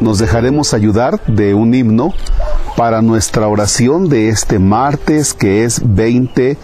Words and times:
nos 0.00 0.18
dejaremos 0.18 0.74
ayudar 0.74 1.24
de 1.26 1.54
un 1.54 1.74
himno 1.74 2.12
para 2.76 3.02
nuestra 3.02 3.48
oración 3.48 4.08
de 4.08 4.28
este 4.28 4.58
martes 4.58 5.34
que 5.34 5.64
es 5.64 5.80
20 5.84 6.56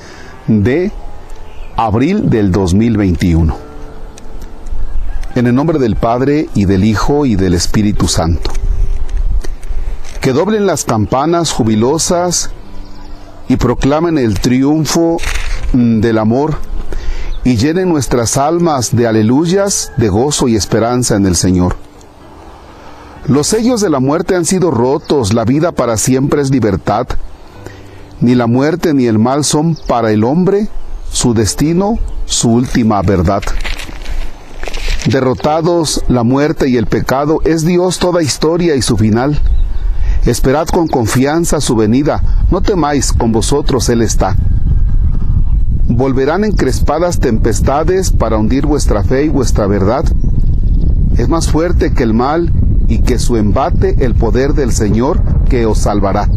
de 0.48 0.92
abril 1.76 2.28
del 2.28 2.50
2021. 2.50 3.56
En 5.36 5.46
el 5.46 5.54
nombre 5.54 5.78
del 5.78 5.96
Padre 5.96 6.48
y 6.54 6.64
del 6.64 6.84
Hijo 6.84 7.24
y 7.24 7.36
del 7.36 7.54
Espíritu 7.54 8.08
Santo. 8.08 8.50
Que 10.20 10.32
doblen 10.32 10.66
las 10.66 10.84
campanas 10.84 11.52
jubilosas 11.52 12.50
y 13.48 13.56
proclamen 13.56 14.18
el 14.18 14.38
triunfo 14.38 15.18
mm, 15.72 16.00
del 16.00 16.18
amor 16.18 16.58
y 17.44 17.56
llenen 17.56 17.88
nuestras 17.88 18.36
almas 18.36 18.94
de 18.94 19.06
aleluyas, 19.06 19.92
de 19.96 20.08
gozo 20.08 20.48
y 20.48 20.56
esperanza 20.56 21.16
en 21.16 21.26
el 21.26 21.36
Señor. 21.36 21.76
Los 23.26 23.48
sellos 23.48 23.80
de 23.80 23.90
la 23.90 24.00
muerte 24.00 24.34
han 24.34 24.44
sido 24.44 24.70
rotos, 24.70 25.34
la 25.34 25.44
vida 25.44 25.72
para 25.72 25.96
siempre 25.96 26.40
es 26.40 26.50
libertad. 26.50 27.06
Ni 28.20 28.34
la 28.34 28.46
muerte 28.46 28.94
ni 28.94 29.06
el 29.06 29.18
mal 29.18 29.44
son 29.44 29.76
para 29.86 30.10
el 30.10 30.24
hombre 30.24 30.68
su 31.12 31.34
destino, 31.34 31.98
su 32.24 32.50
última 32.50 33.02
verdad. 33.02 33.42
Derrotados 35.06 36.02
la 36.08 36.22
muerte 36.22 36.68
y 36.68 36.76
el 36.76 36.86
pecado, 36.86 37.40
es 37.44 37.64
Dios 37.64 37.98
toda 37.98 38.22
historia 38.22 38.74
y 38.74 38.82
su 38.82 38.96
final. 38.96 39.40
Esperad 40.24 40.68
con 40.68 40.88
confianza 40.88 41.60
su 41.60 41.76
venida, 41.76 42.46
no 42.50 42.60
temáis, 42.60 43.12
con 43.12 43.32
vosotros 43.32 43.88
Él 43.88 44.02
está. 44.02 44.36
Volverán 45.88 46.44
encrespadas 46.44 47.18
tempestades 47.18 48.10
para 48.10 48.36
hundir 48.36 48.66
vuestra 48.66 49.02
fe 49.02 49.24
y 49.24 49.28
vuestra 49.28 49.66
verdad. 49.66 50.04
Es 51.16 51.28
más 51.28 51.48
fuerte 51.48 51.92
que 51.92 52.02
el 52.02 52.14
mal 52.14 52.52
y 52.90 52.98
que 52.98 53.18
su 53.20 53.36
embate 53.36 54.04
el 54.04 54.14
poder 54.14 54.52
del 54.52 54.72
Señor 54.72 55.22
que 55.48 55.64
os 55.64 55.78
salvará. 55.78 56.28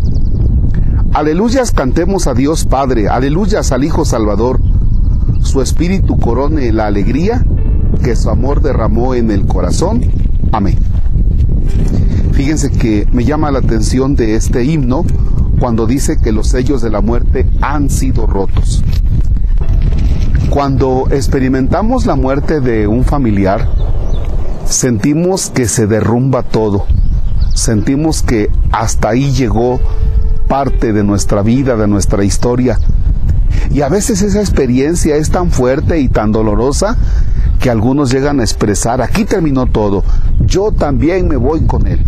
Aleluyas 1.11 1.71
cantemos 1.71 2.27
a 2.27 2.35
Dios 2.35 2.65
Padre, 2.65 3.09
aleluyas 3.09 3.71
al 3.71 3.83
Hijo 3.83 4.05
Salvador. 4.05 4.61
Su 5.41 5.61
espíritu 5.61 6.17
corone 6.17 6.71
la 6.71 6.85
alegría 6.85 7.43
que 8.03 8.15
su 8.15 8.29
amor 8.29 8.61
derramó 8.61 9.15
en 9.15 9.31
el 9.31 9.47
corazón. 9.47 10.03
Amén. 10.51 10.77
Fíjense 12.33 12.71
que 12.71 13.07
me 13.11 13.25
llama 13.25 13.51
la 13.51 13.59
atención 13.59 14.15
de 14.15 14.35
este 14.35 14.63
himno 14.63 15.05
cuando 15.59 15.87
dice 15.87 16.17
que 16.19 16.31
los 16.31 16.47
sellos 16.47 16.83
de 16.83 16.91
la 16.91 17.01
muerte 17.01 17.47
han 17.61 17.89
sido 17.89 18.27
rotos. 18.27 18.83
Cuando 20.51 21.07
experimentamos 21.09 22.05
la 22.05 22.15
muerte 22.15 22.59
de 22.59 22.87
un 22.87 23.03
familiar, 23.03 23.67
sentimos 24.73 25.51
que 25.51 25.67
se 25.67 25.87
derrumba 25.87 26.43
todo. 26.43 26.85
Sentimos 27.53 28.23
que 28.23 28.49
hasta 28.71 29.09
ahí 29.09 29.31
llegó 29.31 29.79
parte 30.47 30.93
de 30.93 31.03
nuestra 31.03 31.43
vida, 31.43 31.75
de 31.75 31.87
nuestra 31.87 32.23
historia. 32.23 32.77
Y 33.71 33.81
a 33.81 33.89
veces 33.89 34.21
esa 34.21 34.39
experiencia 34.39 35.15
es 35.15 35.29
tan 35.29 35.51
fuerte 35.51 35.99
y 35.99 36.09
tan 36.09 36.31
dolorosa 36.31 36.97
que 37.59 37.69
algunos 37.69 38.11
llegan 38.11 38.39
a 38.39 38.43
expresar, 38.43 39.01
aquí 39.01 39.23
terminó 39.23 39.67
todo, 39.67 40.03
yo 40.41 40.71
también 40.71 41.27
me 41.27 41.37
voy 41.37 41.61
con 41.61 41.87
él. 41.87 42.03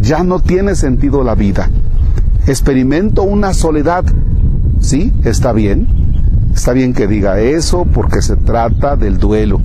Ya 0.00 0.22
no 0.22 0.40
tiene 0.40 0.76
sentido 0.76 1.24
la 1.24 1.34
vida. 1.34 1.68
Experimento 2.46 3.22
una 3.22 3.54
soledad. 3.54 4.04
Sí, 4.80 5.12
está 5.24 5.52
bien. 5.52 5.88
Está 6.54 6.72
bien 6.72 6.92
que 6.92 7.08
diga 7.08 7.40
eso 7.40 7.86
porque 7.92 8.22
se 8.22 8.36
trata 8.36 8.96
del 8.96 9.18
duelo 9.18 9.60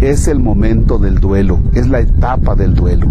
es 0.00 0.28
el 0.28 0.38
momento 0.38 0.98
del 0.98 1.20
duelo, 1.20 1.60
es 1.74 1.88
la 1.88 2.00
etapa 2.00 2.54
del 2.54 2.74
duelo. 2.74 3.06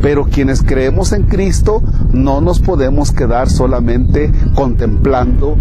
Pero 0.00 0.24
quienes 0.24 0.62
creemos 0.62 1.12
en 1.12 1.24
Cristo 1.24 1.82
no 2.12 2.40
nos 2.40 2.60
podemos 2.60 3.12
quedar 3.12 3.48
solamente 3.48 4.30
contemplando 4.54 5.56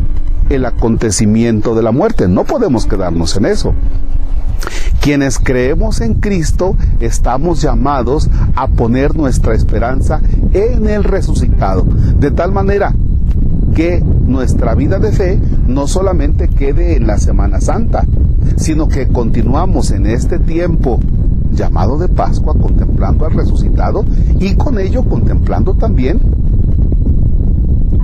el 0.50 0.66
acontecimiento 0.66 1.76
de 1.76 1.84
la 1.84 1.92
muerte, 1.92 2.28
no 2.28 2.44
podemos 2.44 2.86
quedarnos 2.86 3.36
en 3.38 3.46
eso. 3.46 3.74
Quienes 5.02 5.38
creemos 5.38 6.02
en 6.02 6.16
Cristo 6.16 6.76
estamos 7.00 7.62
llamados 7.62 8.30
a 8.56 8.68
poner 8.68 9.16
nuestra 9.16 9.54
esperanza 9.54 10.20
en 10.52 10.90
el 10.90 11.04
resucitado, 11.04 11.86
de 12.20 12.32
tal 12.32 12.52
manera 12.52 12.96
que 13.76 14.02
nuestra 14.02 14.74
vida 14.74 15.00
de 15.00 15.12
fe 15.12 15.40
no 15.68 15.86
solamente 15.86 16.48
quede 16.48 16.96
en 16.96 17.06
la 17.06 17.18
Semana 17.18 17.60
Santa, 17.60 18.06
sino 18.56 18.88
que 18.88 19.10
continuamos 19.10 19.92
en 19.92 20.08
este 20.08 20.40
tiempo 20.40 21.00
llamado 21.52 21.98
de 21.98 22.08
Pascua 22.08 22.56
contemplando 22.60 23.26
al 23.26 23.34
resucitado 23.34 24.06
y 24.40 24.56
con 24.56 24.80
ello 24.80 25.04
contemplando 25.04 25.76
también 25.76 26.22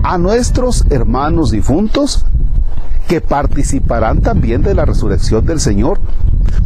a 0.03 0.17
nuestros 0.17 0.85
hermanos 0.89 1.51
difuntos 1.51 2.25
que 3.07 3.21
participarán 3.21 4.21
también 4.21 4.61
de 4.61 4.75
la 4.75 4.85
resurrección 4.85 5.45
del 5.45 5.59
Señor 5.61 5.99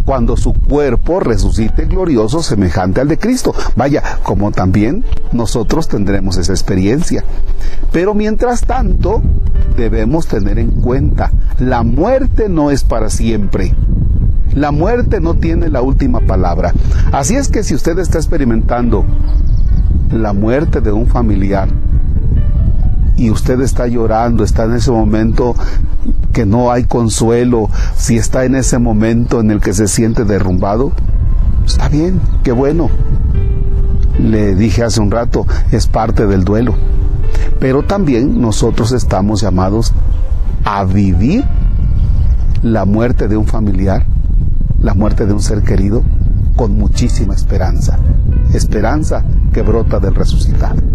cuando 0.05 0.37
su 0.37 0.53
cuerpo 0.53 1.19
resucite 1.19 1.85
glorioso 1.85 2.43
semejante 2.43 3.01
al 3.01 3.07
de 3.07 3.17
Cristo. 3.17 3.53
Vaya, 3.75 4.01
como 4.23 4.51
también 4.51 5.03
nosotros 5.31 5.87
tendremos 5.87 6.37
esa 6.37 6.53
experiencia. 6.53 7.23
Pero 7.91 8.13
mientras 8.13 8.61
tanto, 8.61 9.21
debemos 9.77 10.27
tener 10.27 10.59
en 10.59 10.71
cuenta, 10.81 11.31
la 11.59 11.83
muerte 11.83 12.49
no 12.49 12.71
es 12.71 12.83
para 12.83 13.09
siempre. 13.09 13.75
La 14.53 14.71
muerte 14.71 15.19
no 15.19 15.33
tiene 15.33 15.69
la 15.69 15.81
última 15.81 16.21
palabra. 16.21 16.73
Así 17.11 17.35
es 17.35 17.49
que 17.49 17.63
si 17.63 17.75
usted 17.75 17.99
está 17.99 18.17
experimentando 18.17 19.05
la 20.11 20.33
muerte 20.33 20.81
de 20.81 20.91
un 20.91 21.07
familiar 21.07 21.67
y 23.17 23.29
usted 23.29 23.61
está 23.61 23.87
llorando, 23.87 24.43
está 24.43 24.65
en 24.65 24.73
ese 24.73 24.91
momento 24.91 25.55
que 26.33 26.45
no 26.45 26.71
hay 26.71 26.83
consuelo, 26.83 27.69
si 27.95 28.17
está 28.17 28.45
en 28.45 28.55
ese 28.55 28.77
momento 28.77 29.39
en 29.39 29.51
el 29.51 29.61
que 29.61 29.73
se 29.73 29.87
siente 29.87 30.25
derrumbado, 30.25 30.91
está 31.65 31.87
bien, 31.87 32.19
qué 32.43 32.51
bueno. 32.51 32.89
Le 34.19 34.55
dije 34.55 34.83
hace 34.83 35.01
un 35.01 35.11
rato, 35.11 35.45
es 35.71 35.87
parte 35.87 36.25
del 36.27 36.43
duelo. 36.43 36.75
Pero 37.59 37.83
también 37.83 38.41
nosotros 38.41 38.91
estamos 38.91 39.41
llamados 39.41 39.93
a 40.63 40.83
vivir 40.83 41.43
la 42.61 42.85
muerte 42.85 43.27
de 43.27 43.37
un 43.37 43.45
familiar, 43.45 44.05
la 44.81 44.93
muerte 44.93 45.25
de 45.25 45.33
un 45.33 45.41
ser 45.41 45.63
querido, 45.63 46.03
con 46.55 46.77
muchísima 46.77 47.33
esperanza. 47.33 47.97
Esperanza 48.53 49.23
que 49.53 49.61
brota 49.61 49.99
del 49.99 50.15
resucitado. 50.15 50.94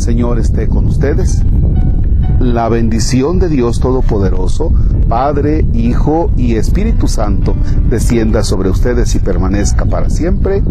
Señor 0.00 0.38
esté 0.38 0.68
con 0.68 0.86
ustedes 0.86 1.42
la 2.40 2.70
bendición 2.70 3.38
de 3.38 3.48
Dios 3.48 3.80
Todopoderoso, 3.80 4.72
Padre, 5.08 5.66
Hijo 5.74 6.30
y 6.38 6.54
Espíritu 6.54 7.06
Santo, 7.06 7.54
descienda 7.90 8.42
sobre 8.42 8.70
ustedes 8.70 9.14
y 9.14 9.18
permanezca 9.18 9.84
para 9.84 10.08
siempre. 10.08 10.62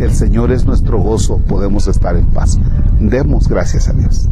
El 0.00 0.12
Señor 0.12 0.50
es 0.50 0.66
nuestro 0.66 0.98
gozo, 0.98 1.38
podemos 1.38 1.86
estar 1.86 2.16
en 2.16 2.26
paz. 2.26 2.58
Demos 2.98 3.48
gracias 3.48 3.88
a 3.88 3.92
Dios. 3.92 4.28